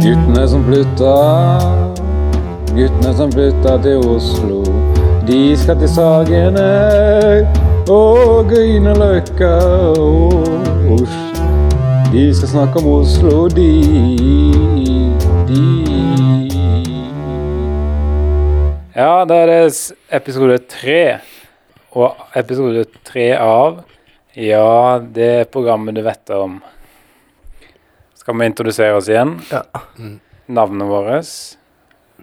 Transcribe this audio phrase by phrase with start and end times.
[0.00, 1.14] Guttene som flytta,
[2.72, 4.62] guttene som flytta til Oslo.
[5.28, 6.70] De skal til Sagene
[7.92, 9.50] og Grünerløkka
[10.00, 10.48] og
[10.96, 11.44] Oslo.
[12.14, 13.68] De skal snakke om Oslo, de,
[15.52, 15.68] de.
[18.96, 21.00] Ja, da er det episode tre.
[21.92, 23.82] Og episode tre av
[24.32, 26.62] Ja, det programmet du vet om.
[28.20, 29.36] Skal vi introdusere oss igjen?
[29.50, 29.62] Ja.
[30.50, 31.30] Navnet vårt.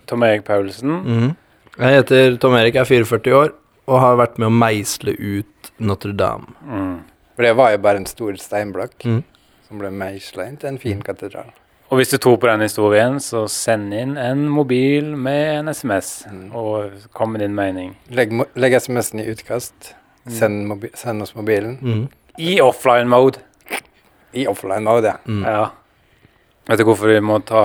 [0.07, 0.93] Tom Erik Paulsen.
[1.03, 1.29] Mm.
[1.77, 3.53] Jeg heter Tom Erik, er 44 år
[3.87, 6.53] og har vært med å meisle ut Notre-Dame.
[6.67, 6.97] Mm.
[7.37, 9.23] For det var jo bare en stor steinblokk Mm.
[9.67, 11.51] som ble meisla inn til en fin katedral.
[11.89, 16.25] Og hvis du tror på den historien, så send inn en mobil med en SMS,
[16.29, 16.53] Mm.
[16.55, 17.95] og kom med din mening.
[18.09, 19.93] Legg, legg SMS-en i utkast.
[20.25, 20.31] Mm.
[20.33, 22.09] Send, mobi send oss mobilen.
[22.37, 23.39] I offline mode.
[24.33, 25.17] I offline mode, ja.
[25.25, 25.43] Mm.
[25.45, 25.69] Ja.
[26.67, 27.61] Vet du hvorfor vi må ta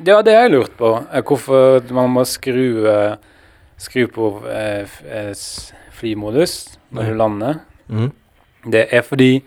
[0.00, 0.94] Ja, det har jeg lurt på.
[1.12, 3.16] Eh, Hvorfor man må skru, eh,
[3.80, 4.88] skru på eh,
[5.98, 6.54] flymodus
[6.90, 7.58] når du lander.
[7.92, 8.08] Mm.
[8.72, 9.42] Det er fordi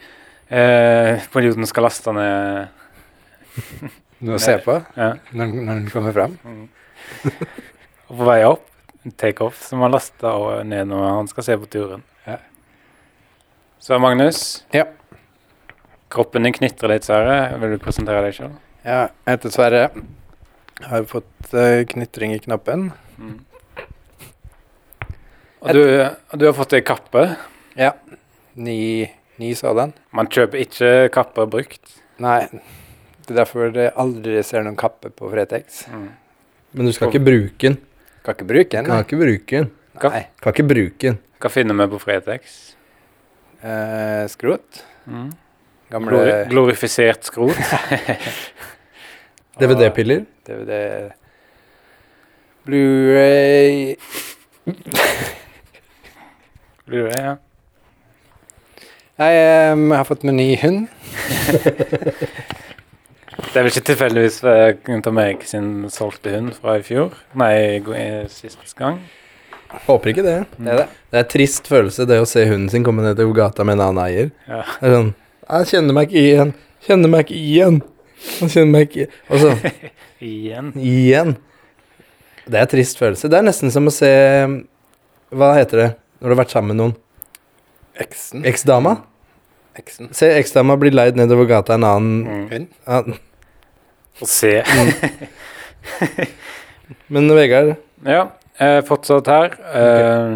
[0.53, 2.69] eh, piloten skal laste ned
[4.23, 6.37] Noe å se på ja, når, når den kommer fram.
[8.07, 8.63] Og på vei opp,
[9.19, 10.31] takeoff, så må han laste
[10.69, 12.05] ned når han skal se på turen.
[12.29, 12.37] Ja.
[13.83, 14.85] Så Magnus, Ja.
[16.13, 17.57] kroppen din knitrer litt, Sverre.
[17.59, 18.53] Vil du presentere deg sjøl?
[18.83, 19.07] Ja.
[19.07, 19.87] Jeg heter Sverre.
[20.83, 22.91] Har fått uh, knitring i knappen.
[23.17, 23.41] Mm.
[25.63, 27.23] Og du, og du har fått deg kappe.
[27.79, 27.93] Ja.
[28.59, 29.07] Ny,
[29.39, 29.93] ny sådan.
[30.11, 31.95] Man kjøper ikke kapper brukt.
[32.23, 32.41] Nei.
[33.23, 35.85] Det er derfor jeg aldri ser noen kappe på Fretex.
[35.87, 36.09] Mm.
[36.73, 37.79] Men du skal ikke bruke den.
[38.23, 38.89] Kan ikke bruke den.
[38.89, 39.71] Kan ikke bruke den.
[40.03, 40.25] Nei.
[40.41, 41.21] Kan ikke bruke den.
[41.43, 42.57] Hva finner vi på Fretex?
[43.63, 44.83] Eh, skrot.
[45.07, 45.29] Mm.
[45.93, 47.57] Gamle Glori glorifisert skrot.
[49.61, 50.23] DVD-piller.
[50.47, 51.11] DVD
[52.65, 53.93] Blu-ray
[56.87, 57.35] Blu-ray, ja.
[59.21, 60.87] Jeg em, har fått meg ny hund.
[63.53, 67.13] Det er vel ikke tilfeldigvis Gunther Tom Erik sin solgte hund fra i fjor?
[67.37, 68.97] Nei, eh, sist gang.
[69.85, 70.39] Håper ikke det.
[70.57, 70.87] Det er det.
[71.11, 73.77] Det er en trist følelse, det å se hunden sin komme ned til gata med
[73.77, 74.33] en annen eier.
[74.47, 74.63] Ja.
[74.79, 75.13] Det er sånn
[75.49, 76.51] Jeg kjenner meg ikke igjen.
[76.87, 77.77] Kjenner meg ikke igjen.
[78.39, 79.49] Jeg kjenner meg ikke Og så
[80.23, 80.69] Igjen.
[80.79, 81.33] igjen.
[82.47, 83.27] Det er en trist følelse.
[83.31, 84.09] Det er nesten som å se
[85.33, 85.89] Hva heter det
[86.21, 86.95] når du har vært sammen med noen?
[87.99, 88.45] Eksen.
[88.47, 88.93] Eksdama?
[89.77, 90.11] Eksen.
[90.15, 92.47] Se eksdama bli leid nedover gata en annen Mm.
[92.53, 92.67] Hund.
[94.23, 94.53] Å se.
[97.13, 97.75] Men Vegard
[98.05, 98.27] Ja,
[98.61, 99.49] eh, fortsatt her.
[99.73, 100.31] Eh,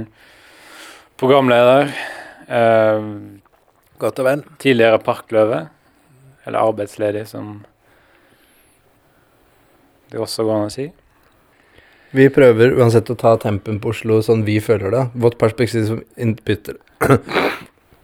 [1.20, 1.92] programleder.
[2.48, 3.02] Eh,
[4.00, 4.44] Godt og vel.
[4.62, 5.68] tidligere parkløve.
[6.48, 7.66] Eller arbeidsledig, som
[10.12, 10.88] det også går an å si.
[12.16, 15.04] Vi prøver uansett å ta tempen på Oslo sånn vi føler det.
[15.20, 16.78] Vårt perspektiv som innbytter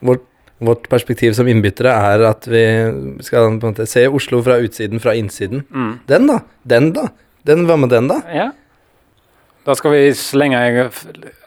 [0.07, 0.25] vårt,
[0.59, 2.63] vårt perspektiv som innbyttere er at vi
[3.23, 5.63] skal på en måte se Oslo fra utsiden, fra innsiden.
[5.71, 5.93] Mm.
[6.11, 6.41] Den, da?
[6.67, 7.07] Den, da?
[7.47, 8.19] Den, Hva med den, da?
[8.33, 8.49] Ja.
[9.63, 10.89] Da skal vi slenge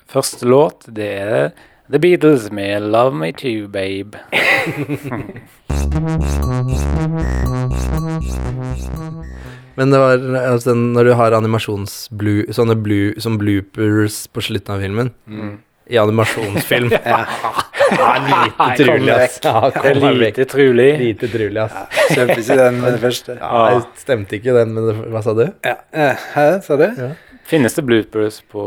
[0.09, 0.89] første låt.
[0.89, 1.51] Det er
[1.91, 4.19] The Beatles med 'Love Me Too, Babe'.
[9.77, 14.81] Men det var altså, når du har animasjons-blue Sånne blue, som bloopers på slutten av
[14.85, 15.11] filmen.
[15.29, 15.57] Mm.
[15.87, 16.91] I animasjonsfilm.
[16.97, 17.19] ja.
[17.87, 19.37] lite Nei, trulig, ass.
[19.45, 20.89] Ja, Det er lite trulig.
[21.03, 21.77] Lite trulig, ass.
[22.11, 23.33] Kjempes ikke den med det første.
[23.39, 25.45] Ja, det stemte ikke den, men det, hva sa du?
[25.63, 25.77] Ja.
[25.95, 26.87] Eh, Hæ, sa du?
[26.89, 27.13] Ja.
[27.47, 28.63] Finnes det bloopers på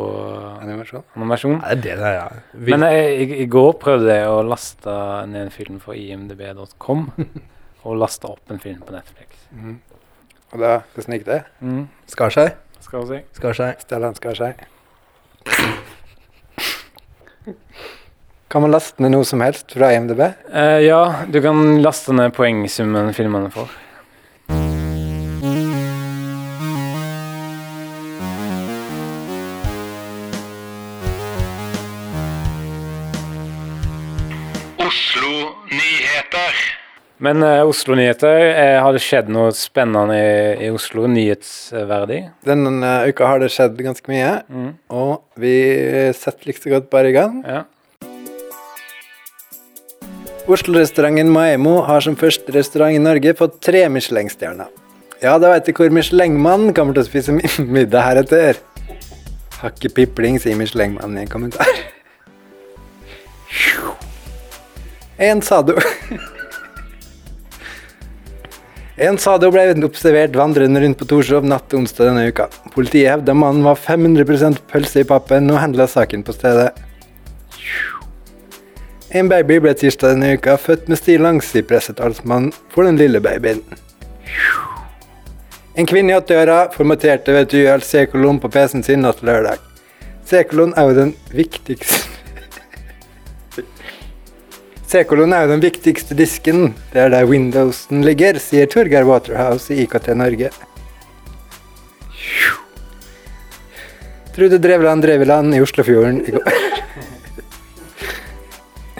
[0.62, 1.04] Animasjon.
[1.18, 1.58] animasjon?
[1.60, 2.28] Nei, det er ja.
[2.54, 4.94] Vi, Men jeg, i, i går prøvde jeg å laste
[5.28, 7.10] ned en film fra imdb.com.
[7.84, 9.44] Og laste opp en film på Netflix.
[9.52, 9.78] Mm.
[10.54, 11.42] Og da, hvordan gikk det?
[11.60, 11.84] Mm.
[12.12, 12.56] skar seg.
[12.80, 13.20] Vi si.
[13.38, 13.84] Skar seg.
[13.84, 14.64] Stellan skar seg.
[18.50, 20.24] Kan man laste ned noe som helst fra IMDb?
[20.24, 23.76] Eh, ja, du kan laste ned poengsummen filmene får.
[37.20, 42.22] Men uh, Oslo-nyheter, eh, har det skjedd noe spennende i, i Oslo nyhetsverdig?
[42.48, 44.70] Denne uka har det skjedd ganske mye, Mm.
[44.96, 45.52] og vi
[46.16, 47.42] setter like så godt bare i gang.
[47.44, 47.66] Ja.
[50.50, 54.72] Oslo-restauranten Maemo har som første restaurant i Norge fått tre Michelin-stjerner.
[55.22, 57.36] Ja, da veit du hvor Michelin-mannen kommer til å spise
[57.76, 58.64] middag heretter.
[59.60, 61.68] Har ikke pipling, sier Michelin-mannen i en kommentar.
[65.20, 65.74] En sa du.
[69.00, 72.50] En sado ble observert vandrende rundt på Torshov natt til onsdag denne uka.
[72.74, 76.74] Politiet hevda mannen var 500% pølse i pappen og handla saken på stedet.
[79.16, 83.64] En baby ble tirsdag denne uka født med stillongs sier pressetalsmann for den lille babyen.
[85.80, 89.64] En kvinne i 80-åra formaterte ved et uhell C-kolon på PC-en sin natt lørdag.
[90.28, 92.19] C-kolon er jo den viktigste
[94.90, 96.72] C-kolon er jo den viktigste disken.
[96.90, 100.50] Det er der Windowsen ligger, sier Torgeir Waterhouse i IKT Norge.
[104.34, 106.50] Trude Drevland Dreveland i Oslofjorden i går.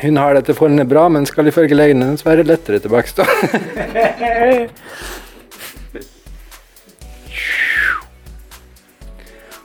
[0.04, 3.60] Hun har dette forholdet bra, men skal ifølge legene hennes være lettere tilbakestående.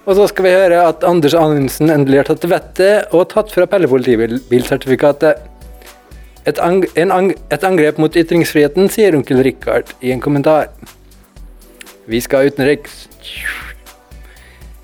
[0.04, 3.68] Og så skal vi høre at Anders Anundsen endelig har tatt vettet og tatt fra
[3.68, 5.50] Pelle politibilsertifikatet.
[6.44, 10.68] Et, ang en ang et angrep mot ytringsfriheten, sier onkel Rikard i en kommentar.
[12.04, 13.06] Vi skal utenriks.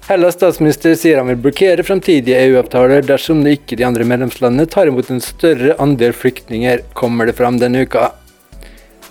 [0.08, 4.88] Hellas statsminister sier han vil blokkere framtidige EU-avtaler dersom det ikke de andre medlemslandene tar
[4.88, 8.08] imot en større andel flyktninger, kommer det fram denne uka.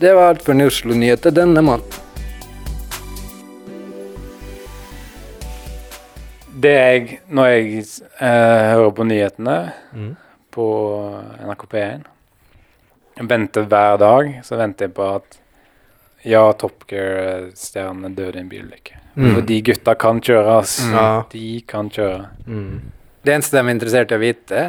[0.01, 2.05] Det var alt for Oslo-nyheter denne måneden.
[6.59, 7.83] Det jeg Når jeg
[8.19, 9.59] eh, hører på nyhetene
[9.93, 10.15] Mm.
[10.51, 10.65] på
[11.45, 12.09] NRK P1
[13.19, 15.37] jeg Venter hver dag, så venter jeg på at
[16.27, 18.97] ja, Top Gear-stjernene døde i en bilulykke.
[19.15, 19.33] Mm.
[19.35, 20.77] For de gutta kan kjøre, ass.
[20.91, 21.07] Ja.
[21.31, 22.27] De kan kjøre.
[22.47, 22.79] Mm.
[23.25, 24.63] Det eneste de er interessert i å vite,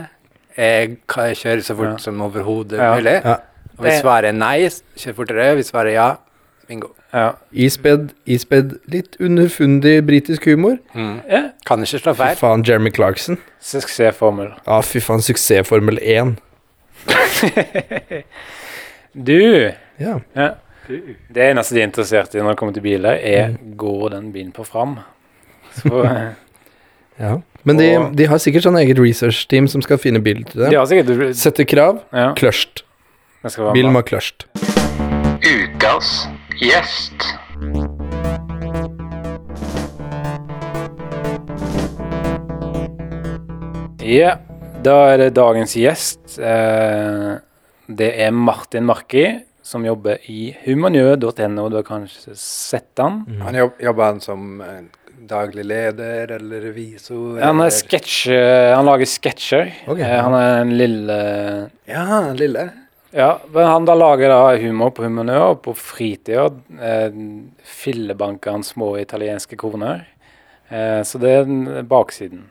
[0.61, 1.97] er hva jeg kjører så fort Ja.
[2.03, 2.95] som overhodet Ja.
[2.97, 3.17] mulig.
[3.25, 3.37] Ja.
[3.79, 4.69] Og hvis svaret er nei,
[4.99, 5.55] kjør fortere.
[5.57, 6.17] Hvis svaret er ja,
[6.69, 6.91] bingo.
[7.15, 7.33] Ja.
[7.53, 10.79] Ispedd, ispedd litt underfundig britisk humor.
[10.95, 11.51] ja.
[11.67, 12.35] Kan ikke slå feil.
[12.37, 13.39] Fy faen, Jeremy Clarkson.
[13.61, 14.53] Suksessformel.
[14.67, 16.37] Ja, fy faen, suksessformel 1.
[19.13, 19.73] Du!
[19.99, 20.21] Ja.
[20.37, 20.49] Ja.
[21.31, 24.53] Det eneste de er interessert i når det kommer til biler, er går den bilen
[24.55, 24.97] på fram.
[25.77, 26.03] Så
[27.21, 27.37] ja.
[27.63, 30.71] Men de, Og- de har sikkert sånn eget research-team som skal finne bil til de
[30.71, 30.79] det.
[30.79, 32.01] har sikkert Sette krav.
[32.13, 32.31] ja,
[33.71, 34.47] være Bilen må ha clutched.
[35.41, 36.27] Ukas
[36.61, 37.29] gjest.
[44.01, 44.39] Ja,
[44.85, 46.39] da er det dagens gjest.
[46.41, 47.35] Eh,
[47.91, 49.25] det er Martin Marki,
[49.67, 51.69] som jobber i humanjø.no.
[51.71, 53.23] Du har kanskje sett han?
[53.45, 54.83] Han jobb, jobber han som eh,
[55.31, 57.41] daglig leder eller revisor?
[57.43, 59.73] Han, er eller- han lager sketsjer.
[59.87, 61.19] Okay, Eh, han er en lille
[61.87, 62.71] Ja, lille.
[63.13, 66.45] Ja, men han da lager da humor på Humanø, og på fritida
[66.81, 67.11] eh,
[67.67, 70.07] fillebanker han små italienske kroner.
[70.71, 72.45] Eh, så det er den baksiden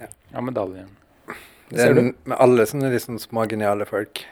[0.00, 0.06] Ja.
[0.38, 0.86] av medaljen.
[1.70, 4.24] Det er med alle sånne sånn små geniale folk.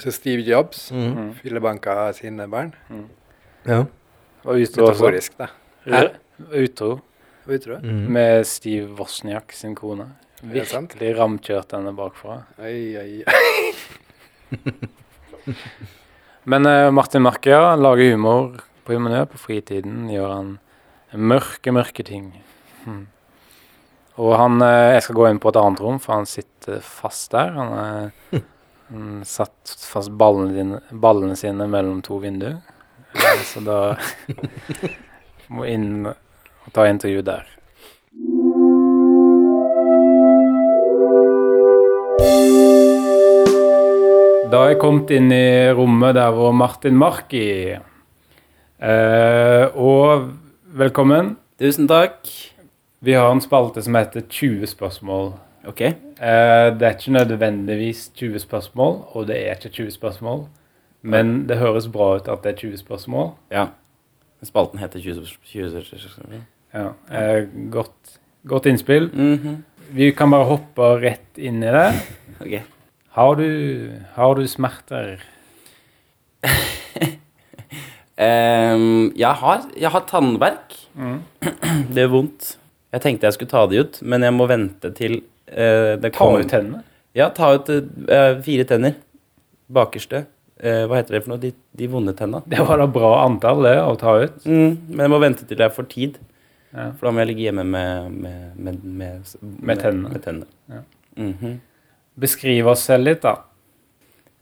[0.00, 1.12] Så Steve Jobs Mm.
[1.16, 1.34] Mm.
[1.42, 2.72] fillebanka sine barn.
[3.66, 3.84] Ja.
[4.44, 4.86] Og utro.
[4.88, 5.46] Metaforisk, da.
[5.86, 6.08] Hæ?
[6.64, 7.00] Utro
[7.46, 7.80] Hva?
[7.82, 8.08] Mm.
[8.12, 10.06] med Steve Wozniak sin kone.
[10.42, 12.40] Virkelig ramkjørt henne bakfra.
[12.58, 14.52] Oi, oi, oi.
[16.44, 19.24] Men uh, Martin Markia lager humor på Humanø.
[19.30, 20.58] På fritiden gjør han
[21.14, 22.32] mørke, mørke ting.
[22.84, 23.06] Hmm.
[24.20, 27.32] Og han eh, Jeg skal gå inn på et annet rom, for han sitter fast
[27.32, 27.52] der.
[27.56, 28.42] Han er
[28.92, 32.58] han satt fast ballene, dine, ballene sine mellom to vinduer.
[33.16, 33.78] Eh, Så da
[35.52, 37.48] må inn og ta intervju der.
[44.52, 50.26] Da har jeg kommet inn i rommet der hvor Martin Marki eh, Og
[50.76, 51.36] velkommen.
[51.60, 52.28] Tusen takk.
[53.04, 55.32] Vi har en spalte som heter 20 spørsmål.
[55.66, 55.80] Ok.
[55.80, 55.94] Eh,
[56.78, 60.44] det er ikke nødvendigvis 20 spørsmål, og det er ikke 20 spørsmål.
[61.02, 63.32] Men det høres bra ut at det er 20 spørsmål.
[63.50, 63.66] Ja.
[64.46, 65.82] Spalten heter 20 20
[66.74, 69.10] Ja, eh, godt, godt innspill.
[69.12, 69.64] Mhm.
[69.90, 71.90] Vi kan bare hoppe rett inn i det.
[72.42, 72.62] Ok.
[73.12, 75.18] Har du, har du smerter?
[78.18, 80.74] um, jeg, har, jeg har tannverk.
[80.94, 81.22] Mm.
[81.94, 82.56] Det gjør vondt.
[82.92, 85.18] Jeg tenkte jeg skulle ta det ut, men jeg må vente til
[85.48, 86.82] eh, det Ta kommer ut tennene?
[87.16, 88.94] Ja, ta ut eh, fire tenner.
[89.72, 90.26] Bakerste.
[90.62, 91.40] Eh, hva heter det for noe?
[91.42, 92.42] De, de vonde tenna.
[92.46, 94.36] Det var da bra antall det å ta ut.
[94.44, 96.18] Mm, men jeg må vente til jeg får tid.
[96.72, 96.90] Ja.
[96.96, 100.12] For da må jeg ligge hjemme med Med, med, med, Med tennene.
[100.14, 100.46] Med tennene.
[100.72, 100.82] Ja.
[101.20, 101.58] Mhm.
[102.22, 103.38] Beskriv oss selv litt, da.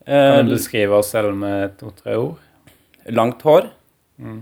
[0.07, 2.38] Kan du Eh, beskrive oss selv med to-tre ord?
[3.11, 3.69] langt hår.
[4.19, 4.40] Mm.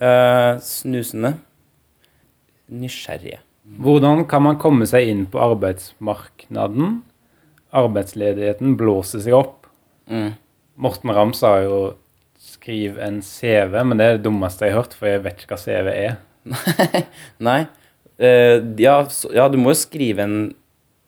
[0.00, 1.34] Eh, snusende.
[2.72, 3.42] Nysgjerrige.
[3.82, 6.88] Hvordan kan man komme seg inn på arbeidsmarkedet?
[7.72, 9.68] Arbeidsledigheten blåser seg opp.
[10.10, 10.32] Mm.
[10.82, 11.94] Morten Ramm sa jo
[12.42, 15.54] 'skriv en CV, men det er det dummeste jeg har hørt, for jeg vet ikke
[15.54, 16.16] hva CV er.
[17.48, 17.60] Nei.
[18.18, 20.36] Uh, ja, så, ja, du må jo skrive en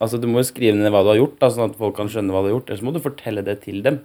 [0.03, 2.11] Altså, du må jo skrive ned hva du har gjort, da, sånn at folk kan
[2.11, 2.69] skjønne hva du har gjort.
[2.69, 4.01] Ellers må du fortelle det til dem.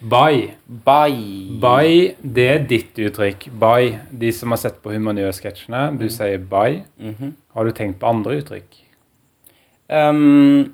[0.00, 0.54] Bye.
[0.66, 1.58] Bye.
[1.60, 3.50] Bye, det er ditt uttrykk.
[3.60, 3.98] Bye.
[4.10, 6.84] De som har sett på humaniørsketsjene, du sier bye.
[7.00, 7.34] Mhm.
[7.54, 8.78] Har du tenkt på andre uttrykk?
[9.90, 10.72] Um,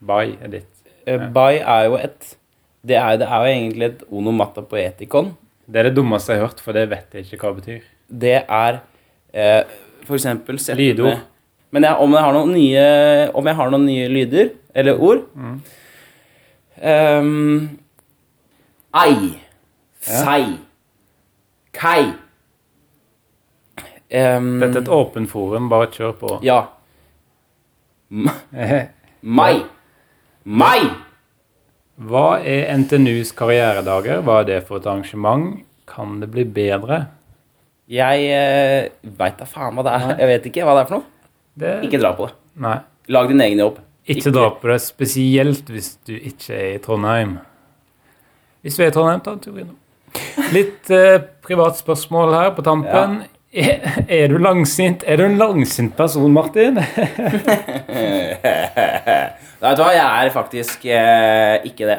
[0.00, 0.68] Bye er ditt.
[1.06, 2.36] Uh, bye er jo et
[2.82, 5.34] det er, det er jo egentlig et onomatopoetikon.
[5.68, 7.82] Det er det dummeste jeg har hørt, for det vet jeg ikke hva det betyr.
[8.08, 9.74] Det er uh,
[10.06, 11.20] for eksempel Lydord.
[11.70, 12.86] Men jeg, om, jeg har noen nye,
[13.36, 15.22] om jeg har noen nye lyder, eller ord
[16.80, 17.78] Ehm,
[18.94, 19.38] Ei.
[20.00, 20.58] Sei.
[21.72, 22.12] Kai.
[24.10, 26.32] Um, Dette er et åpent forum, bare kjør på.
[26.42, 26.64] Ja.
[29.38, 29.60] Mai.
[30.42, 30.80] Mai.
[32.00, 34.24] Hva er NTNUs karrieredager?
[34.26, 35.60] Hva er det for et arrangement?
[35.90, 37.04] Kan det bli bedre?
[37.90, 40.16] Jeg uh, veit da faen hva det er.
[40.16, 41.28] Jeg vet ikke hva det er for noe.
[41.60, 42.34] Det, Ikke dra på det.
[42.64, 42.78] Nei.
[43.10, 43.78] Lag din egen jobb.
[44.10, 47.38] Ikke dra på det, spesielt hvis du ikke er i Trondheim.
[48.60, 49.76] Hvis vi er i Trondheim, ta en tur innom.
[50.52, 53.22] Litt eh, privat spørsmål her på tampen.
[53.50, 53.80] Er,
[54.20, 55.04] er du langsint?
[55.08, 56.76] Er du en langsint person, Martin?
[59.60, 61.98] Vet du hva, jeg er faktisk eh, ikke det.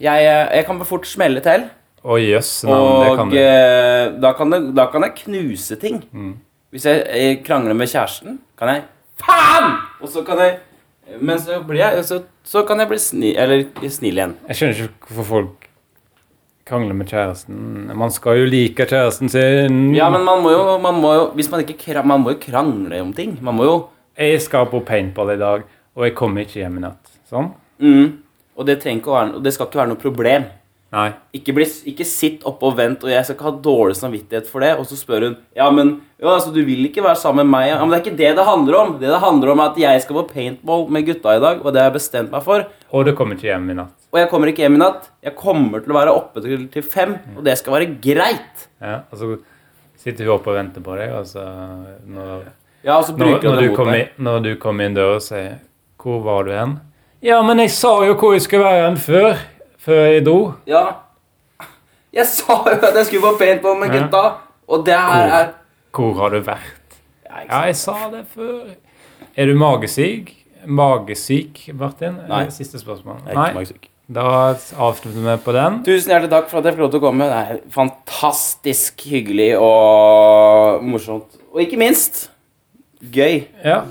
[0.00, 1.68] Jeg, eh, jeg kan fort smelle til,
[2.08, 6.00] Å jøss, navn, det kan og eh, da, kan det, da kan jeg knuse ting.
[6.14, 6.36] Mm.
[6.72, 8.84] Hvis jeg, jeg, krangler med kjæresten, kan jeg
[9.18, 9.72] Faen!
[9.98, 10.58] Og så kan jeg
[11.24, 14.34] Men så blir jeg Så, så kan jeg bli snill Eller snill igjen.
[14.50, 15.67] Jeg skjønner ikke hvorfor folk
[16.68, 17.88] krangler med kjæresten.
[17.96, 19.78] Man skal jo like kjæresten sin.
[19.96, 23.00] Ja, men man må jo, man må jo Hvis man ikke Man må jo krangle
[23.02, 23.38] om ting.
[23.42, 23.76] Man må jo
[24.18, 25.62] Jeg skal på paintball i dag,
[25.96, 27.12] og jeg kommer ikke hjem i natt.
[27.30, 27.52] Sånn?
[27.78, 28.06] mm,
[28.56, 30.48] Og det ikke å være Og det skal ikke være noe problem.
[30.88, 31.10] Nei.
[31.36, 34.64] Ikke, bli, ikke sitt oppe og vent, og jeg skal ikke ha dårlig samvittighet for
[34.64, 34.70] det.
[34.80, 37.68] Og så spør hun Ja, men ja, altså, du vil ikke være sammen med meg.
[37.74, 38.94] Ja, men det er ikke det det handler om.
[39.02, 41.72] Det det handler om, er at jeg skal på paintball med gutta i dag, og
[41.74, 42.64] det har jeg bestemt meg for.
[42.88, 43.97] Og du kommer ikke hjem i natt.
[44.12, 45.10] Og jeg kommer ikke hjem i natt.
[45.22, 48.68] Jeg kommer til å være oppe til, til fem, og det skal være greit.
[48.80, 49.34] Ja, og så
[50.00, 51.44] sitter hun oppe og venter på deg, og så
[52.08, 52.46] når,
[52.86, 54.14] Ja, og så når, når, du kom, meg.
[54.16, 55.58] når du kommer inn døra og sier
[55.98, 56.78] 'Hvor var du hen?'
[57.22, 59.36] Ja, men jeg sa jo hvor jeg skulle være hen før.
[59.78, 60.54] Før jeg dro.
[60.66, 60.84] Ja.
[62.12, 64.06] Jeg sa jo at jeg skulle på paintball med Ja.
[64.06, 64.34] gutta,
[64.68, 65.52] og det her er
[65.92, 66.96] Hvor har du vært?
[67.26, 68.74] Ja, Ja, jeg sa det før.
[69.36, 70.32] Er du magesyk?
[70.66, 72.16] Magesyk, Martin?
[72.28, 72.48] Nei.
[72.50, 73.16] Siste spørsmål.
[73.26, 73.88] Jeg er ikke magesyk.
[74.08, 75.82] Da avslutter vi på den.
[75.84, 77.26] Tusen hjertelig takk for at jeg fikk lov til å komme.
[77.28, 81.36] Det er fantastisk hyggelig og morsomt.
[81.52, 82.30] Og ikke minst
[83.04, 83.44] gøy.
[83.60, 83.82] Ja.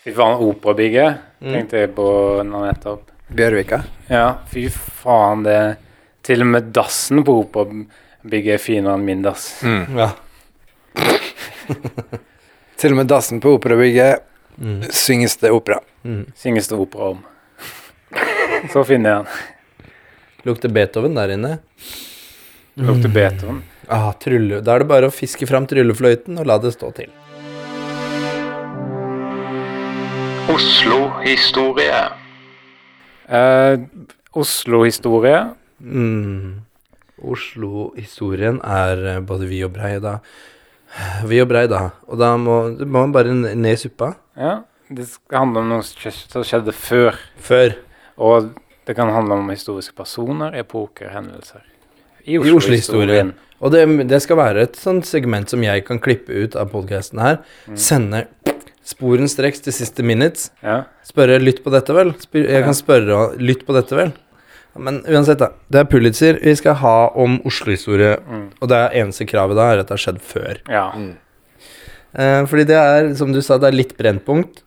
[0.00, 2.10] Fy faen, operabygget tenkte jeg på
[2.50, 3.19] nå nettopp.
[3.30, 3.82] Bjørvika.
[4.10, 5.76] Ja, fy faen, det
[6.26, 9.46] Til og med dassen på operabygget er finere enn min dass.
[9.64, 10.10] Ja.
[12.80, 14.26] Til og med dassen på operabygget
[14.92, 15.80] synges det opera.
[16.36, 17.24] Synges det opera om.
[18.72, 19.88] Så finner jeg den.
[20.50, 21.58] Lukter Beethoven der inne.
[22.80, 23.62] Lukter Beethoven.
[23.88, 24.60] Ah, trylle.
[24.60, 27.10] Da er det bare å fiske fram tryllefløyten og la det stå til.
[30.52, 32.19] Oslo-historie.
[33.30, 33.78] Eh,
[34.34, 35.44] Oslo-historie.
[35.80, 36.60] Mm.
[37.22, 40.18] Oslo-historien er eh, både vi og brei, da.
[41.30, 41.84] Vi og brei, da.
[42.10, 44.12] Og da må, man må bare n- ned i suppa.
[44.38, 44.60] Ja,
[44.90, 47.18] det skal handle om noe som skjedde før.
[47.38, 47.76] Før.
[48.20, 48.50] Og
[48.88, 51.62] det kan handle om historiske personer, epoker, hendelser.
[52.26, 53.32] I Oslo-historien.
[53.60, 57.20] Og det, det skal være et sånt segment som jeg kan klippe ut av podkasten
[57.20, 57.38] her.
[57.76, 58.22] Sende
[58.86, 60.50] sporenstreks til siste minutes.
[60.62, 60.84] Ja.
[61.04, 62.12] Spørre 'lytt på dette', vel?
[62.18, 64.12] Spør, jeg kan spørre 'lytt på dette', vel?
[64.78, 65.50] Men uansett, da.
[65.70, 68.18] Det er Pulitzer vi skal ha om Oslo-historie.
[68.62, 70.60] Og det er eneste kravet da, er at det har skjedd før.
[70.68, 70.92] ja.
[72.12, 74.62] Eh, fordi det er, som du sa, det er litt Brennpunkt.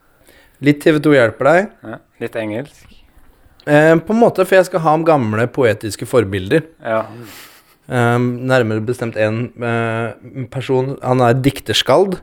[0.61, 1.71] Litt TV2 hjelper deg.
[1.83, 1.97] ja.
[2.21, 2.85] Litt engelsk.
[3.67, 6.63] Eh, på en måte, for jeg skal ha om gamle poetiske forbilder.
[6.83, 7.01] Ja.
[7.89, 12.21] Eh, nærmere bestemt en eh, person Han er dikterskald.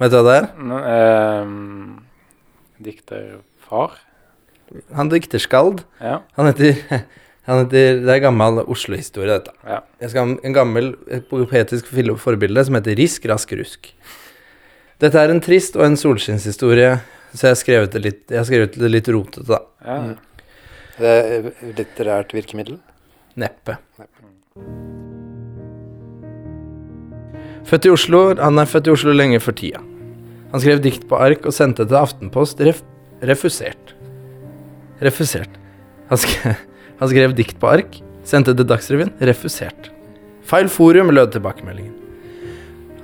[0.00, 0.48] Vet du hva det er?
[0.90, 2.00] Ehm,
[2.82, 3.94] dikterfar.
[4.96, 5.84] Han er dikterskald.
[6.02, 6.18] Ja.
[6.38, 6.80] Han heter,
[7.48, 9.54] han heter Det er gammel Oslo-historie, dette.
[9.68, 9.80] ja.
[10.02, 13.92] Jeg skal ha en gammel et poetisk forbilde som heter Risk, rask, rusk.
[15.02, 16.94] Dette er en trist og en solskinnshistorie,
[17.34, 19.62] så jeg har skrevet det litt, jeg har skrevet det litt rotete, da.
[19.84, 20.14] ja.
[20.94, 22.76] Det er litterært virkemiddel.
[23.34, 23.80] Neppe.
[23.98, 25.03] Neppe.
[27.68, 28.22] Født i Oslo.
[28.40, 29.82] Han er født i Oslo lenge før tida.
[30.52, 32.60] Han skrev dikt på ark og sendte til Aftenpost.
[32.62, 32.82] Ref
[33.24, 33.94] refusert.
[35.02, 35.50] Refusert.
[36.10, 36.58] Han skrev,
[37.00, 39.14] han skrev dikt på ark, sendte til Dagsrevyen.
[39.24, 39.90] Refusert.
[40.44, 41.94] Feil forum, lød tilbakemeldingen.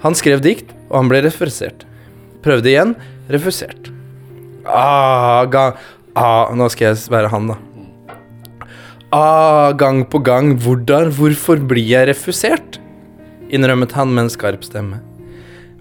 [0.04, 1.86] Han skrev dikt, og han ble refusert.
[2.44, 2.94] Prøvde igjen.
[3.32, 3.90] Refusert.
[4.68, 5.72] Ah, ga,
[6.16, 7.58] ah, nå skal jeg være han, da.
[9.10, 10.54] Ah, gang på gang.
[10.60, 12.78] Hvordan, hvorfor blir jeg refusert?
[13.50, 15.00] Innrømmet han med en skarp stemme.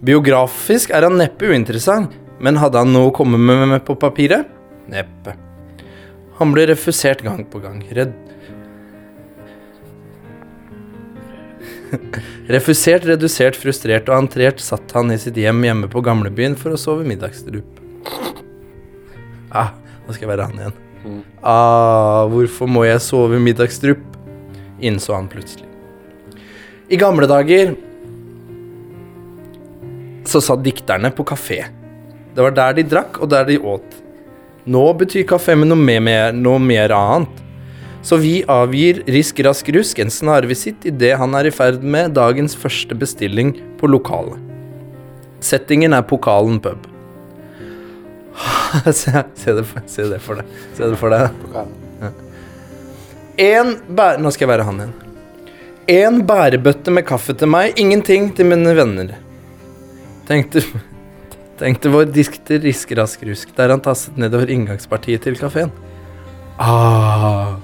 [0.05, 4.47] Biografisk er han neppe uinteressant, men hadde han noe å komme med, på papiret?
[4.89, 5.35] Neppe.
[6.39, 7.83] Han ble refusert gang på gang.
[7.93, 8.15] Redd
[12.55, 16.79] Refusert, redusert, frustrert og entrert satt han i sitt hjem hjemme på gamlebyen for å
[16.79, 17.81] sove middagsdrup.
[19.49, 19.73] Ah,
[20.05, 20.77] nå skal jeg være han igjen.
[21.45, 24.05] Ah, hvorfor må jeg sove middagsdrup?
[24.79, 25.68] Innså han plutselig.
[26.89, 27.75] I gamle dager
[30.29, 31.63] så satt dikterne på kafé.
[32.36, 33.96] Det var der de drakk, og der de åt.
[34.69, 37.46] Nå betyr kafé med noe mer, noe mer annet.
[38.05, 42.55] Så vi avgir Risk Rask Rusk en snarvisitt idet han er i ferd med dagens
[42.55, 44.38] første bestilling på lokalet.
[45.43, 46.88] Settingen er Pokalen pub.
[49.01, 50.58] se, se, det, for- se det for deg.
[50.77, 51.29] Se det for deg.
[53.39, 54.13] En bæ...
[54.19, 54.96] Nå skal jeg være han igjen.
[55.89, 59.15] En bærebøtte med kaffe til meg, ingenting til mine venner.
[60.27, 60.62] Tenkte,
[61.58, 65.72] tenkte vår dikter Risk Rask Rusk der han tasset nedover inngangspartiet til kafeen.
[66.62, 67.55] Ah,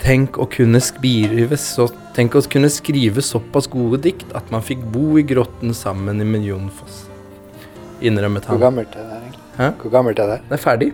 [0.00, 4.80] tenk å kunne skrive så Tenk å kunne skrive såpass gode dikt at man fikk
[4.92, 7.04] bo i grotten sammen i Millionfoss.
[8.02, 8.56] Innrømmet han.
[8.56, 9.44] Hvor gammelt er det egentlig?
[9.60, 9.68] Hæ?
[9.84, 10.40] Hvor gammelt er det?
[10.48, 10.90] Det er ferdig.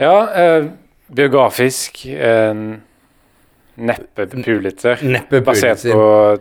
[0.00, 0.66] Ja, eh,
[1.16, 2.66] biografisk eh,
[3.76, 5.02] Neppe Pulitzer.
[5.04, 5.92] Neppe Basert Pulitzer.
[5.92, 6.38] på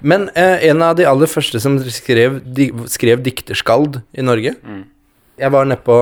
[0.00, 4.84] Men eh, en av de aller første som skrev, di, skrev dikterskald i Norge Mm.
[5.38, 5.96] Jeg var nede på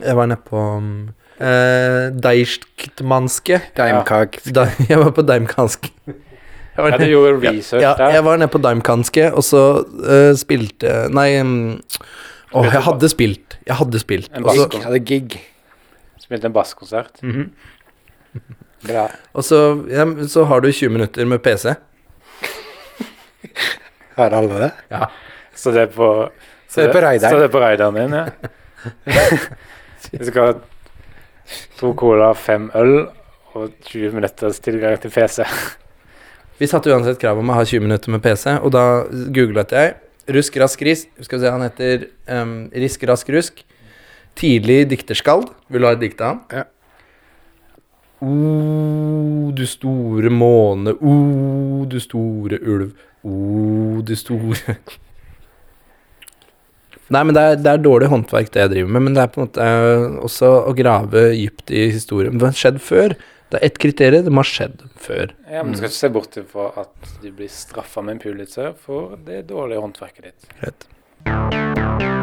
[0.00, 0.60] Jeg var nede på
[1.40, 3.60] eh, Deichtmanske.
[3.76, 4.40] Daimkak.
[4.54, 5.90] Da, jeg var på Daimkansk.
[6.06, 8.14] Jeg Ja, du gjorde research ja, der.
[8.14, 11.80] jeg var nede på Daimkanske, og så uh, spilte Nei um,
[12.54, 13.56] Å, jeg hadde spilt.
[13.66, 14.30] Jeg hadde spilt.
[14.32, 14.60] En bass.
[14.86, 15.40] Er gig.
[16.22, 17.18] Spilte en basskonsert.
[17.22, 17.50] Mhm.
[18.86, 19.08] Bra.
[19.34, 19.58] og så,
[19.90, 21.74] ja, så har du 20 minutter med PC.
[24.18, 24.70] Har alle det?
[25.54, 26.08] Så det er på
[26.68, 27.32] Så det er på raideren.
[27.32, 28.26] Så det er på raideren din, ja.
[30.18, 30.52] Vi skal ha
[31.78, 33.08] to cola, fem øl
[33.56, 35.42] og 20 minutters tilgang til PC.
[36.58, 38.84] Vi satte uansett krav om å ha 20 minutter med PC, og da
[39.34, 39.96] googlet jeg
[40.28, 43.62] Rusk Rask Risk Skal vi se, han heter um, Risk Rask Rusk.
[44.38, 45.48] Tidlig dikterskald.
[45.72, 46.42] Vil du ha et dikt av han?
[46.52, 46.66] Ja.
[48.18, 52.90] O, du store måne, o, du store ulv,
[53.22, 54.78] o, du store
[57.08, 59.04] Nei, men det er, det er dårlig håndverk, det jeg driver med.
[59.06, 62.36] Men det er på en måte eh, også å grave dypt i historien.
[62.36, 63.16] Hva har skjedd før?
[63.48, 64.26] Det er ett kriterium.
[64.26, 65.32] Det må ha skjedd før.
[65.48, 68.76] Ja, men Du skal ikke se bort fra at du blir straffa med en pulitzer
[68.84, 70.52] for det dårlige håndverket ditt.
[70.60, 72.17] Greit.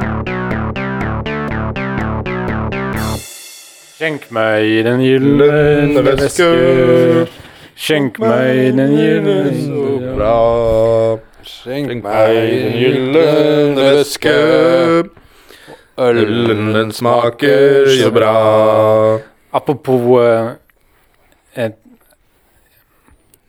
[3.96, 6.48] Skjenk meg den gylne væske.
[7.80, 9.38] Skjenk meg den gylne
[10.18, 10.36] bra.
[11.48, 13.24] Skjenk meg den gylne
[13.80, 14.36] væske.
[16.06, 18.36] Ølen den smaker så bra.
[19.56, 20.20] Apropos
[21.56, 21.72] eh,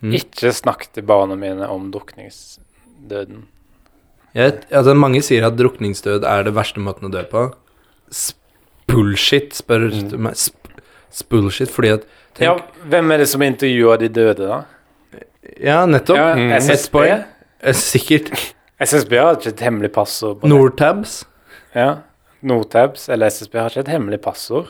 [0.07, 0.13] Mm.
[0.13, 3.47] Ikke snakk til barna mine om drukningsdøden.
[4.37, 7.47] Jeg, altså, mange sier at drukningsdød er det verste måten å dø på.
[8.89, 10.37] Bullshit, spør du meg.
[10.39, 10.55] Sp
[11.17, 12.03] Spullshit, fordi at
[12.43, 12.53] Ja,
[12.91, 14.59] hvem er det som intervjuer de døde, da?
[15.65, 15.87] ja.
[15.87, 16.17] nettopp.
[16.19, 16.53] Ja, Mm.
[16.61, 16.97] SSB?
[17.73, 18.55] Sikkert.
[18.81, 20.41] SSB har ikke et hemmelig passord.
[20.41, 20.47] på.
[20.49, 21.25] Nortabs.
[21.75, 21.95] Ja.
[22.43, 24.69] Nortabs eller SSB har ikke et hemmelig passord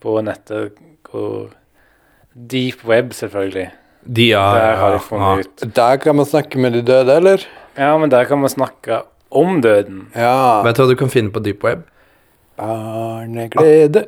[0.00, 0.72] på nettet.
[1.10, 1.50] Hvor
[2.34, 3.70] Deep web, selvfølgelig.
[4.06, 5.74] De ja, Der har ja, de funnet ut.
[5.76, 7.38] Der kan man snakke med de døde, eller?
[7.76, 10.08] Ja, men der kan man snakke om døden.
[10.16, 10.62] Ja.
[10.62, 11.82] Vet du hva du kan finne på deep web?
[12.56, 14.06] Barneglede.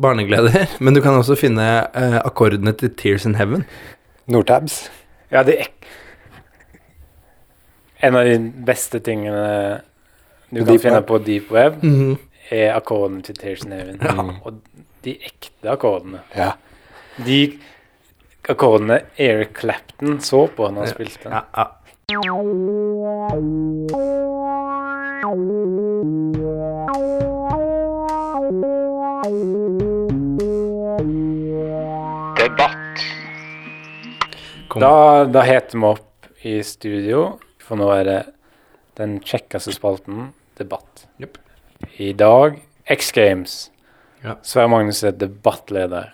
[0.00, 0.66] Barnegleder.
[0.80, 3.64] Men du kan også finne eh, akkordene til Tears in Heaven.
[4.26, 4.90] Nordtabs.
[5.32, 5.66] Ja, det er
[8.02, 9.80] En av de beste tingene
[10.50, 11.06] du På kan deep finne web.
[11.06, 12.16] på deep web, Mhm.
[12.50, 14.00] er akkordene til Tears in Heaven.
[14.44, 14.58] Og
[15.04, 16.20] de ekte akkordene.
[16.36, 16.50] Ja.
[17.26, 17.52] De
[18.48, 21.30] akkordene Eric Clapton så på når han spilte.
[21.30, 21.64] Ja, ja.
[29.22, 29.30] Debatt.
[34.68, 34.80] Kom.
[34.80, 38.16] Da, da heter vi opp i studio For nå er det
[38.98, 41.04] den kjekkeste spalten, debatt.
[41.22, 41.38] Yep.
[42.02, 42.58] I dag
[42.90, 43.70] X Games.
[44.24, 44.34] Ja.
[44.42, 46.10] Sverre Magnus er debattleder.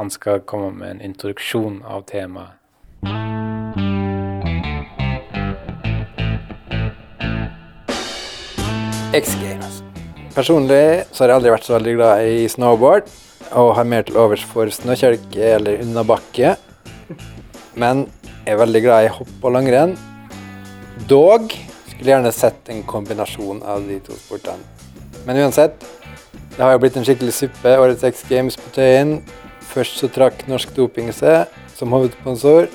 [0.00, 2.58] Han skal komme med en introduksjon av temaet.
[9.14, 9.81] X Games.
[10.32, 13.08] Personlig så har jeg aldri vært så veldig glad i snowboard,
[13.52, 16.54] og har mer til overs for snøkjelke eller unnabakke.
[17.76, 18.06] Men
[18.46, 19.92] jeg er veldig glad i hopp og langrenn.
[21.10, 21.52] Dog
[21.90, 24.64] skulle gjerne sett en kombinasjon av de to sportene.
[25.26, 25.84] Men uansett,
[26.56, 29.18] det har jo blitt en skikkelig suppe, årets X Games på Tøyen.
[29.74, 32.70] Først så trakk Norsk Doping seg som hovedsponsor.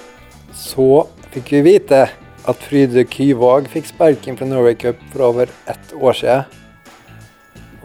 [0.54, 0.88] Så
[1.34, 2.06] fikk vi vite
[2.48, 6.66] at Fryde Kyvåg fikk sparken fra Norway Cup for over ett år siden.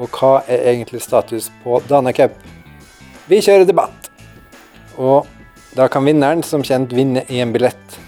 [0.01, 2.33] Og hva er egentlig status på Dana Cup?
[3.29, 4.09] Vi kjører debatt.
[4.99, 5.27] Og
[5.77, 7.99] da kan vinneren som kjent vinne en billett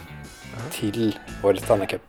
[0.74, 2.02] til årets Dana Cup.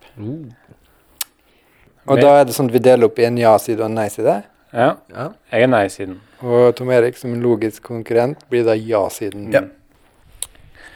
[2.05, 4.35] Og da er det sånn at vi deler opp i en ja-side og en nei-side.
[4.75, 5.29] Ja, Ja.
[5.51, 6.19] jeg er nei-siden.
[6.43, 9.51] Og Tom Erik som en logisk konkurrent blir da ja-siden.
[9.53, 9.61] Ja.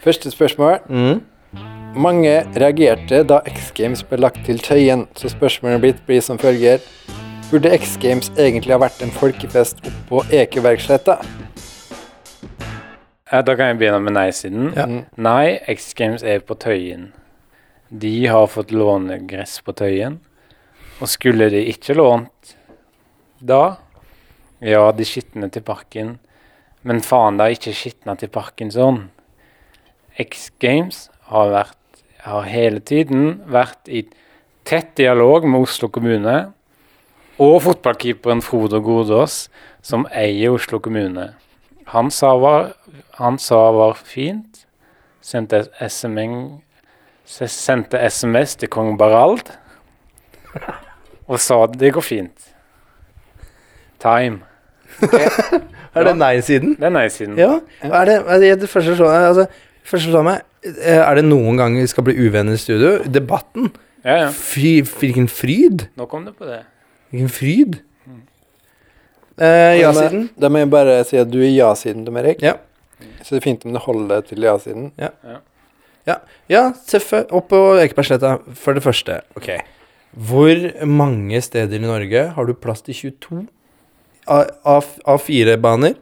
[0.04, 0.80] Første spørsmål.
[0.90, 1.22] Mm.
[1.96, 6.80] Mange reagerte da X Games ble lagt til Tøyen, så spørsmålet blitt blir som følger.
[7.50, 11.16] Burde X Games egentlig ha vært en folkefest oppå Ekebergsletta?
[13.26, 14.68] Ja, da kan jeg begynne med nei-siden.
[14.78, 14.86] Ja.
[14.86, 15.00] Mm.
[15.18, 17.08] Nei, X Games er på Tøyen.
[17.90, 20.20] De har fått låne gress på Tøyen.
[21.02, 22.54] Og skulle de ikke lånt
[23.40, 23.80] da
[24.62, 26.20] Ja, de skitner til parken.
[26.86, 29.08] Men faen, de har ikke skitna til parken sånn.
[30.22, 34.06] X Games har, vært, har hele tiden vært i
[34.70, 36.38] tett dialog med Oslo kommune
[37.40, 39.48] og fotballkeeperen Frodo Godås,
[39.82, 41.32] som eier Oslo kommune.
[41.94, 42.74] Han sa var,
[43.18, 44.66] han sa var fint.
[45.24, 46.60] Sendte SMN,
[47.26, 49.54] sendte SMS til kong Barald.
[51.30, 52.48] Og sa det går fint.
[54.00, 54.44] Time.
[55.98, 56.76] Er det nei-siden?
[56.78, 57.38] Det er nei-siden.
[57.40, 57.60] Ja.
[57.82, 61.88] Er det, er det, det første meg altså, meg eh, Er det noen gang vi
[61.90, 63.00] skal bli uvenner i studio?
[63.10, 63.72] Debatten?
[64.04, 64.28] Ja, ja.
[64.36, 65.88] Fy, hvilken fryd!
[65.98, 66.62] Nå kom du på det.
[67.10, 67.78] Hvilken fryd!
[68.06, 68.24] Mm.
[69.40, 70.30] Eh, ja-siden?
[70.40, 72.44] Da må jeg bare si at du er ja-siden, Tom Erik.
[72.46, 72.58] Ja.
[73.24, 74.92] Så det er fint om du holder deg til ja-siden.
[76.50, 78.38] Ja, Seffe, opp på Ekebergsletta.
[78.58, 79.52] For det første, ok.
[80.30, 83.44] Hvor mange steder i Norge har du plass til 22
[84.30, 85.94] av A4-baner?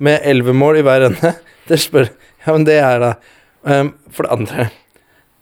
[0.00, 1.34] Med 11 mål i hver ende?
[1.68, 2.08] Det spør
[2.40, 3.08] Ja, men det er da
[3.68, 4.64] um, For det andre,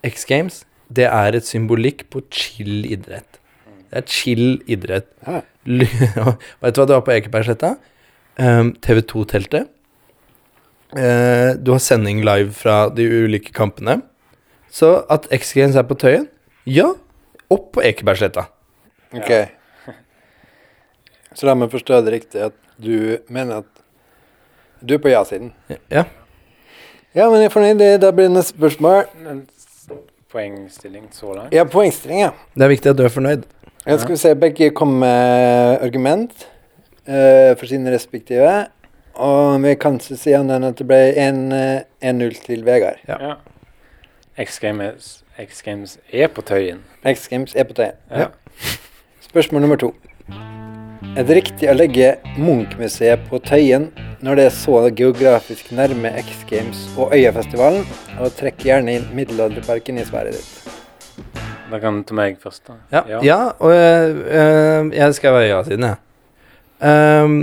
[0.04, 3.37] X Games, det er et symbolikk på chill idrett.
[3.90, 5.06] Det er chill idrett.
[5.26, 5.40] Ja.
[6.62, 7.74] Vet du hva du har på Ekebergsletta?
[8.38, 9.68] Um, TV2-teltet.
[10.96, 13.98] Uh, du har sending live fra de ulike kampene.
[14.72, 16.28] Så at X Games er på Tøyen,
[16.68, 16.90] ja,
[17.52, 18.46] opp på Ekebergsletta.
[19.16, 19.32] Ok.
[21.36, 23.84] Så la meg forstå det riktig at du mener at
[24.84, 25.52] du er på ja-siden.
[25.90, 26.04] Ja.
[27.16, 27.78] Ja, men jeg er fornøyd.
[27.80, 29.08] Det- Da blir det neste spørsmål.
[30.30, 31.54] Poengstilling så langt.
[31.56, 32.30] Ja, poengstilling, ja.
[32.54, 33.46] Det er viktig at du er fornøyd.
[33.86, 36.48] Ja, skal vi se, begge kom med argument
[37.08, 38.66] uh, for sine respektive.
[39.18, 43.00] Og vi kan ikke si annet enn at det ble 1, eh, 1-0 til Vegard.
[43.08, 43.16] Ja.
[43.18, 43.32] Ja.
[44.38, 46.84] X Games, X Games er på Tøyen.
[47.02, 47.98] X Games er på tøyen.
[48.14, 48.28] Ja.
[49.26, 49.90] Spørsmål nummer to.
[51.18, 53.88] Er det riktig å legge Munch-museet på Tøyen
[54.22, 57.86] når det er så geografisk nærme X Games og Øyafestivalen,
[58.18, 60.77] og trekker gjerne inn Middelalderparken i sværet ditt?
[61.68, 62.78] Da kan du ta meg først, da.
[62.94, 63.38] Ja, ja.
[63.60, 66.04] og eh, eh, jeg skal være ja-siden, jeg.
[66.78, 67.40] Um,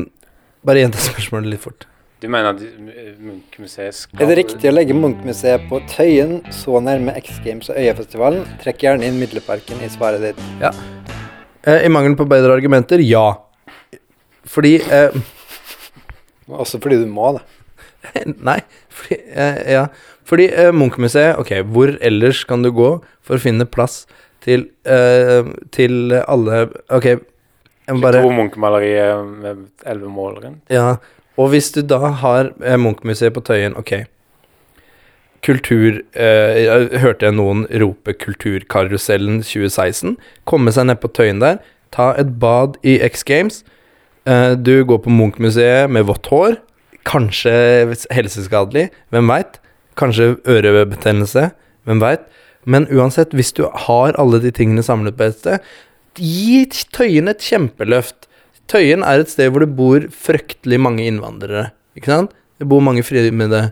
[0.66, 1.86] bare gjenta spørsmålet litt fort.
[2.24, 6.80] Du mener at Munchmuseet Munch-museet skal Er det riktig å legge Munch-museet på Tøyen så
[6.82, 8.48] nærme X Games og Øyafestivalen?
[8.64, 10.40] Trekk gjerne inn Middelparken i svaret ditt.
[10.64, 13.28] Eh, I mangel på bedre argumenter, ja.
[14.48, 15.20] Fordi eh,
[16.48, 17.44] Også fordi du må, da.
[18.50, 18.60] Nei,
[18.96, 19.86] fordi, eh, ja.
[20.26, 22.90] Fordi eh, Munch-museet Ok, hvor ellers kan du gå
[23.26, 24.04] for å finne plass
[24.46, 27.12] til, eh, til alle Ok,
[27.86, 30.74] jeg må bare To Munch-malerier med elleve mål rundt.
[30.74, 30.98] Ja,
[31.38, 34.06] og hvis du da har eh, Munch-museet på Tøyen, ok
[35.46, 40.16] Kultur eh, Jeg hørte jeg noen rope Kulturkarusellen 2016.
[40.50, 41.60] Komme seg ned på Tøyen der,
[41.94, 43.62] ta et bad i X Games.
[44.26, 46.58] Eh, du går på Munch-museet med vått hår.
[47.06, 47.54] Kanskje
[48.10, 49.60] helseskadelig, hvem veit?
[49.98, 51.50] Kanskje ørebetennelse,
[51.88, 52.24] hvem veit?
[52.66, 55.60] Men uansett, hvis du har alle de tingene samlet på et sted,
[56.18, 58.28] gi Tøyen et kjempeløft.
[58.72, 61.68] Tøyen er et sted hvor det bor fryktelig mange innvandrere.
[61.96, 62.32] Ikke sant?
[62.60, 63.70] Det bor mange fremmede.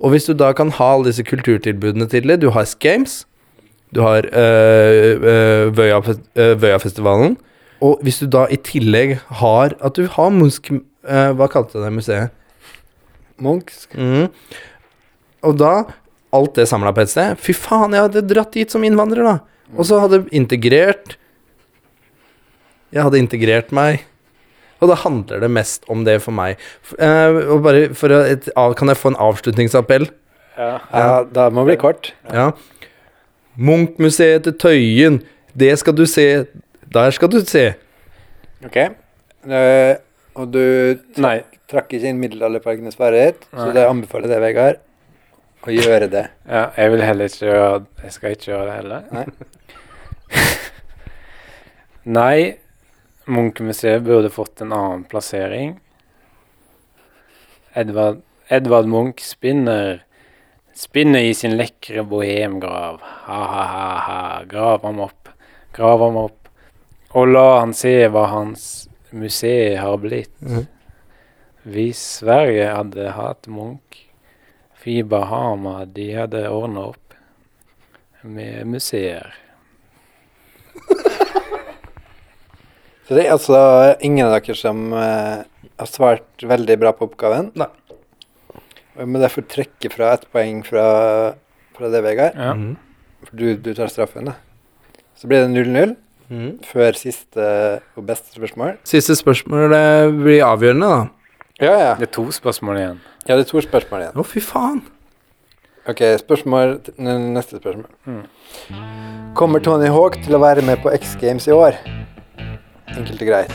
[0.00, 3.26] Og hvis du da kan ha alle disse kulturtilbudene til det Du har Games,
[3.94, 7.36] du har øh, øh, Vøya- øh, Vøyafestivalen.
[7.80, 11.84] Og hvis du da i tillegg har At du har Munch øh, Hva kalte du
[11.84, 12.30] det museet?
[13.40, 13.88] Munch.
[13.96, 14.28] Mhm.
[15.46, 15.74] Og da
[16.30, 17.38] Alt det samla på et sted.
[17.42, 19.64] Fy faen, jeg hadde dratt dit som innvandrer, da.
[19.74, 21.16] Og så hadde integrert
[22.94, 24.04] Jeg hadde integrert meg.
[24.80, 26.60] Og da handler det mest om det for meg.
[26.96, 28.46] Eh, og bare for å, et,
[28.78, 30.08] Kan jeg få en avslutningsappell?
[30.56, 30.72] Ja.
[30.92, 32.12] Ja, da må det bli kort.
[32.30, 32.50] Ja.
[33.60, 35.20] Munch-museet til Tøyen.
[35.58, 36.26] Det skal du se.
[36.94, 37.72] Der skal du se.
[38.64, 38.78] Ok.
[39.46, 39.96] Uh,
[40.36, 40.64] og du
[41.20, 41.40] Nei.
[41.70, 44.80] trakk ikke inn middelalderparkenes verdighet, så det anbefaler deg, Vegard,
[45.66, 46.26] å gjøre det.
[46.48, 47.70] Ja, jeg vil heller ikke gjøre
[48.04, 49.06] Jeg skal ikke gjøre det heller.
[49.14, 49.26] Nei.
[52.20, 52.38] Nei,
[53.30, 55.76] Munch-museet burde fått en annen plassering.
[57.76, 60.00] Edvard, Edvard Munch spinner
[60.80, 63.02] Spinner i sin lekre bohemgrav.
[63.26, 64.44] Ha-ha-ha-ha.
[64.48, 65.28] Grav ham opp.
[65.76, 66.48] Grav ham opp.
[67.12, 68.64] Og la han se hva hans
[69.12, 70.32] museet har blitt.
[70.40, 70.64] Mm.
[71.68, 74.06] Hvis Sverige hadde hatt Munch,
[74.80, 77.14] Fy Bahama, de hadde ordna opp
[78.24, 79.34] med museer.
[83.04, 83.60] Så det er altså
[84.00, 85.42] ingen av dere som eh,
[85.80, 87.50] har svart veldig bra på oppgaven.
[87.60, 87.68] Nei.
[88.94, 90.86] Og jeg må derfor trekke fra ett poeng fra,
[91.76, 92.38] fra det, Vegard.
[92.38, 92.54] Ja.
[92.54, 92.76] Mhm.
[93.26, 94.38] For du, du tar straffen, da.
[95.20, 95.90] Så blir det 0-0
[96.32, 96.52] mm.
[96.64, 97.44] før siste
[98.00, 98.78] og beste spørsmål.
[98.88, 99.74] Siste spørsmål
[100.22, 101.19] blir avgjørende, da.
[101.60, 101.92] Ja, ja.
[102.00, 103.00] Det er to spørsmål igjen.
[103.26, 104.16] Ja, det er to spørsmål igjen.
[104.16, 104.80] Å, fy faen.
[105.88, 107.90] Ok, spørsmål Neste spørsmål.
[108.08, 108.22] Mm.
[109.36, 111.76] Kommer Tony Hawk til å være med på X Games i år?
[112.94, 113.52] Enkelt og greit.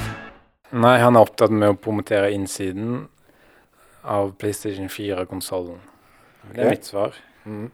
[0.76, 3.06] Nei, han er opptatt med å promotere innsiden
[4.06, 5.82] av PlayStation 4-konsollen.
[6.54, 7.18] Det er mitt svar.
[7.46, 7.68] Mm.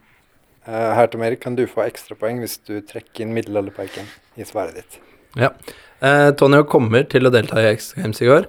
[0.67, 4.07] Uh, her, Tom Erik, kan du få ekstrapoeng hvis du trekker inn middelalderparken
[4.39, 4.99] i svaret ditt.
[5.39, 8.47] Eh, Tony Hawk kommer til å delta i X Games i år.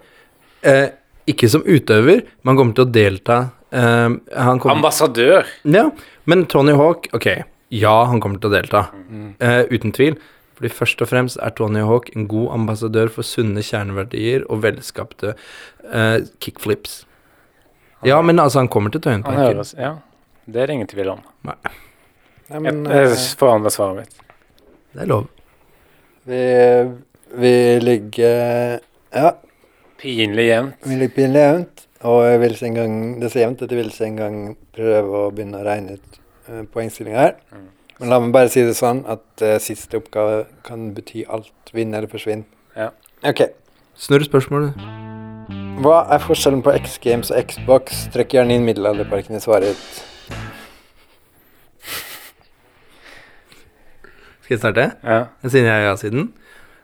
[0.67, 0.89] Eh,
[1.31, 3.39] ikke som utøver, men han kommer til å delta
[3.71, 5.49] eh, han kommer, Ambassadør!
[5.63, 5.89] Ja,
[6.29, 7.29] men Tony Hawk Ok,
[7.73, 8.87] ja, han kommer til å delta.
[9.41, 10.19] Eh, uten tvil.
[10.59, 15.33] Fordi først og fremst er Tony Hawk en god ambassadør for sunne kjerneverdier og velskapte
[15.33, 17.01] uh, kickflips.
[18.07, 19.57] Ja, men altså, han kommer til Tøyenparken.
[19.57, 19.97] høres Ja,
[20.47, 21.25] det er det ingen tvil om.
[21.49, 21.57] Nei,
[22.53, 24.37] Nei, men jeg jeg forandrer svaret mitt.
[24.93, 25.27] Det er lov.
[26.29, 26.43] vi,
[27.43, 28.79] vi ligger
[29.17, 29.33] Ja,
[30.03, 30.81] Pinlig jevnt.
[30.83, 31.85] Pinlig pinlig jevnt.
[32.11, 35.21] Og jeg vil en gang, Det er så jevnt at jeg vil en gang prøve
[35.21, 37.37] å begynne å regne ut uh, poengstillinga her.
[37.53, 37.69] Mm.
[38.01, 41.55] Men la meg bare si det sånn at uh, siste oppgave kan bety alt.
[41.73, 42.43] Vinn eller forsvinn.
[42.75, 42.91] Ja.
[43.23, 43.45] Ok.
[43.95, 44.75] Snurr spørsmålet.
[45.83, 48.09] Hva er forskjellen på X Games og Xbox?
[48.13, 50.03] Trekk gjerne inn middelalderparken i svaret ditt.
[54.43, 54.91] Skal jeg starte?
[55.07, 55.25] Ja.
[55.47, 56.33] Siden jeg er ja-siden.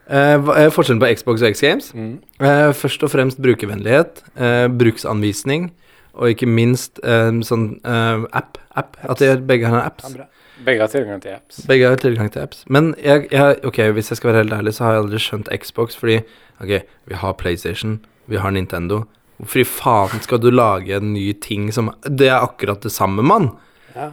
[0.09, 1.91] Eh, er forskjellen på Xbox og X Games?
[1.93, 2.15] Mm.
[2.41, 5.69] Eh, først og fremst brukervennlighet, eh, bruksanvisning,
[6.13, 8.57] og ikke minst eh, sånn eh, app.
[8.75, 8.97] app.
[9.05, 10.15] At de begge har apps.
[10.17, 10.25] Ja.
[10.65, 11.61] Begge har tilgang til apps.
[11.69, 12.65] Begge har tilgang til apps.
[12.67, 15.51] Men jeg, jeg, ok, hvis jeg skal være helt ærlig, så har jeg aldri skjønt
[15.61, 16.17] Xbox, fordi
[16.59, 16.73] ok,
[17.07, 19.03] vi har PlayStation, vi har Nintendo.
[19.39, 23.23] Hvorfor i faen skal du lage en ny ting som Det er akkurat det samme,
[23.23, 23.53] mann!
[23.95, 24.09] Ja.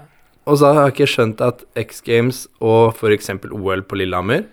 [0.46, 3.32] Og så har jeg ikke skjønt at X Games og f.eks.
[3.50, 4.44] OL på Lillehammer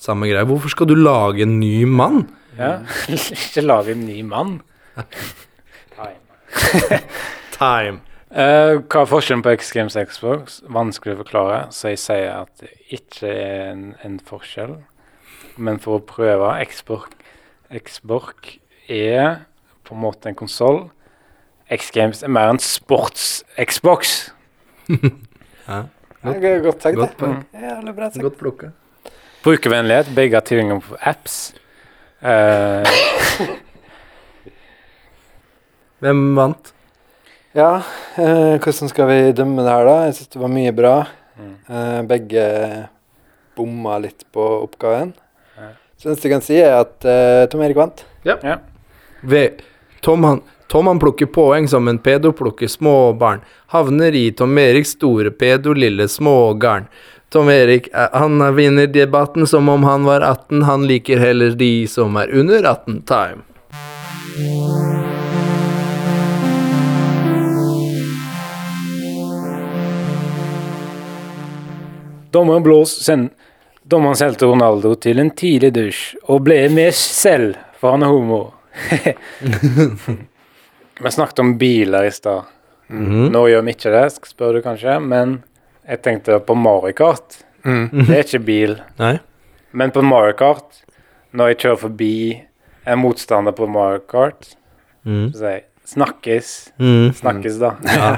[0.00, 0.46] Samme greie.
[0.48, 2.22] Hvorfor skal du lage en ny mann?
[2.58, 2.78] Ja.
[3.12, 4.60] Ikke lage en ny mann.
[5.96, 7.02] Time.
[7.58, 8.00] Time.
[8.30, 10.60] Uh, hva er forskjellen på X Games og Xbox?
[10.70, 14.76] Vanskelig å forklare, så jeg sier at det ikke er en, en forskjell.
[15.58, 17.10] Men for å prøve Xbox,
[17.74, 18.52] Xbox
[18.86, 19.40] er
[19.82, 20.78] på en måte en konsoll.
[21.74, 24.14] X Games er mer en sports-Xbox.
[25.66, 25.84] Ja,
[26.22, 27.16] Ja, godt godt det.
[27.18, 27.36] poeng.
[27.54, 28.22] Ja, Jævlig bra sagt.
[28.28, 28.70] Godt plukka.
[29.44, 30.10] Brukervennlighet.
[30.14, 31.54] Begge har tilgang på apps.
[32.20, 32.84] Uh,
[36.00, 36.74] Hvem vant?
[37.56, 37.80] Ja,
[38.18, 39.96] uh, hvordan skal vi dømme det her, da?
[40.08, 40.94] Jeg syns det var mye bra.
[41.40, 41.54] Mm.
[41.72, 42.42] Eh, begge
[43.56, 45.14] bomma litt på oppgaven.
[45.56, 45.70] Ja.
[45.96, 47.06] Så det jeg kan si, er at
[47.48, 48.04] Tom Erik vant.
[48.28, 48.58] ja.
[49.24, 49.46] Ve
[50.04, 53.40] Tom, han, Tom han plukker poeng som en pedo plukker småbarn.
[53.72, 56.88] Havner i Tom Eriks store pedo lille smågarn.
[57.30, 60.62] Tom Erik eh, han vinner debatten som om han var 18.
[60.62, 63.42] Han liker heller de som er under 18 time.
[72.30, 73.30] Dommeren Blås send,
[73.82, 78.40] Dommeren til Ronaldo til en tidlig dusj og ble med selv, for han er homo.
[81.02, 82.50] Vi snakket om biler i stad.
[82.90, 83.30] Mhm.
[83.30, 85.38] Nå gjør vi ikke det, spør du kanskje, men
[85.90, 87.40] jeg tenkte på Mario Kart.
[87.64, 88.76] Det er ikke bil.
[89.00, 89.16] Nei.
[89.76, 90.80] Men på Mario Kart,
[91.36, 92.12] når jeg kjører forbi
[92.88, 94.54] en motstander på Mario Kart,
[95.04, 95.30] Mm.
[95.32, 96.72] så sier jeg 'snakkes'.
[96.78, 97.12] Mm.
[97.16, 97.70] Snakkes, da.
[97.88, 98.08] Ja.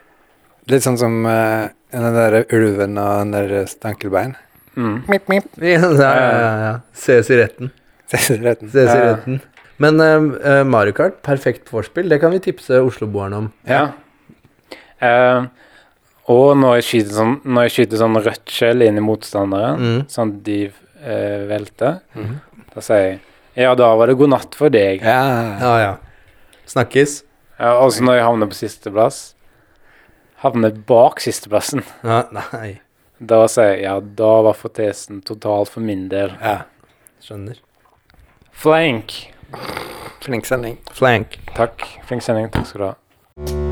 [0.70, 4.36] Litt sånn som uh, den der ulven og den der stankelbein.
[4.76, 5.02] Mm.
[5.08, 5.48] Mip, mip.
[5.58, 6.74] Ja, ja, ja, ja.
[6.94, 7.72] Ses i retten.
[8.12, 8.68] Retten.
[8.70, 9.14] Ses i Ja.
[9.16, 9.40] retten.
[9.78, 13.52] Men eh, Mario Kart, perfekt vorspiel, det kan vi tipse Oslo-boerne om.
[13.66, 13.88] Ja.
[15.00, 15.44] Eh,
[16.30, 20.00] og når jeg skyter sånn, når jeg skyter sånn rødt skjell inn i motstanderen, Mm.
[20.08, 20.58] sånn at de
[21.02, 22.40] eh, velter, mm.
[22.74, 23.20] da sier jeg
[23.56, 25.02] ja, da var det god natt for deg.
[25.02, 25.58] Ja.
[25.60, 25.96] Ja, ja.
[26.66, 27.18] Snakkes.
[27.60, 29.34] Ja, også når jeg havner på sisteplass.
[30.40, 31.82] Havner bak sisteplassen.
[32.02, 32.80] Ja, nei,
[33.20, 36.32] Da sier jeg ja, da var fortesen totalt for min del.
[36.40, 36.62] ja.
[37.20, 37.60] skjønner.
[38.52, 39.12] Flank.
[40.24, 40.78] Flink sending.
[40.90, 41.38] Flank.
[41.54, 41.84] Takk.
[42.08, 42.48] Flink sending.
[42.50, 43.71] Takk skal du ha.